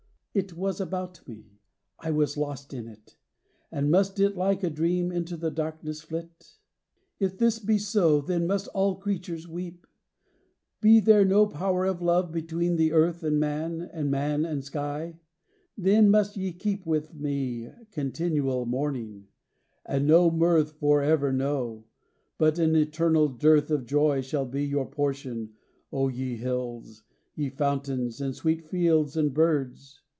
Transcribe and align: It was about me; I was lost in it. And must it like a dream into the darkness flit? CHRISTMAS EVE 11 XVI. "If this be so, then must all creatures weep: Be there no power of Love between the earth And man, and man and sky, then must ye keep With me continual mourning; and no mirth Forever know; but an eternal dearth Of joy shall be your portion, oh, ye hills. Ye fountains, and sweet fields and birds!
It 0.33 0.53
was 0.55 0.79
about 0.79 1.27
me; 1.27 1.59
I 1.99 2.11
was 2.11 2.37
lost 2.37 2.73
in 2.73 2.87
it. 2.87 3.17
And 3.69 3.91
must 3.91 4.17
it 4.17 4.37
like 4.37 4.63
a 4.63 4.69
dream 4.69 5.11
into 5.11 5.35
the 5.35 5.51
darkness 5.51 5.99
flit? 6.03 6.57
CHRISTMAS 7.17 7.17
EVE 7.19 7.21
11 7.21 7.25
XVI. 7.29 7.33
"If 7.33 7.37
this 7.37 7.59
be 7.59 7.77
so, 7.77 8.21
then 8.21 8.47
must 8.47 8.69
all 8.69 8.95
creatures 8.95 9.49
weep: 9.49 9.85
Be 10.79 11.01
there 11.01 11.25
no 11.25 11.47
power 11.47 11.83
of 11.83 12.01
Love 12.01 12.31
between 12.31 12.77
the 12.77 12.93
earth 12.93 13.23
And 13.23 13.41
man, 13.41 13.81
and 13.81 14.09
man 14.09 14.45
and 14.45 14.63
sky, 14.63 15.19
then 15.77 16.09
must 16.09 16.37
ye 16.37 16.53
keep 16.53 16.85
With 16.85 17.13
me 17.13 17.69
continual 17.91 18.65
mourning; 18.65 19.27
and 19.85 20.07
no 20.07 20.31
mirth 20.31 20.79
Forever 20.79 21.33
know; 21.33 21.87
but 22.37 22.57
an 22.57 22.77
eternal 22.77 23.27
dearth 23.27 23.69
Of 23.69 23.85
joy 23.85 24.21
shall 24.21 24.45
be 24.45 24.63
your 24.63 24.85
portion, 24.85 25.55
oh, 25.91 26.07
ye 26.07 26.37
hills. 26.37 27.03
Ye 27.35 27.49
fountains, 27.49 28.21
and 28.21 28.33
sweet 28.33 28.63
fields 28.63 29.17
and 29.17 29.33
birds! 29.33 29.97